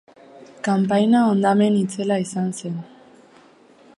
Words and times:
Kanpaina 0.67 1.19
hondamen 1.27 1.77
itzela 1.83 2.19
izan 2.25 2.51
zen. 2.63 2.83